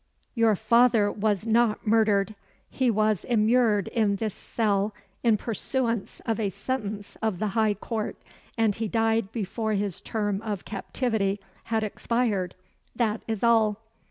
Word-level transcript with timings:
Tour 0.35 0.55
father 0.55 1.11
was 1.11 1.45
not 1.45 1.85
murdered. 1.85 2.33
He 2.71 2.89
was 2.89 3.23
immured 3.23 3.87
in 3.89 4.15
this 4.15 4.33
cell 4.33 4.95
in 5.21 5.37
pursuance 5.37 6.21
of 6.25 6.39
a 6.39 6.49
sentence 6.49 7.17
of 7.21 7.37
the 7.37 7.49
High 7.49 7.75
Court, 7.75 8.15
and 8.57 8.73
he 8.73 8.87
died 8.87 9.31
before 9.31 9.73
his 9.73 10.01
term 10.01 10.41
of 10.41 10.65
captivity 10.65 11.39
had 11.65 11.83
expired, 11.83 12.55
that 12.95 13.21
is 13.27 13.43
all." 13.43 13.77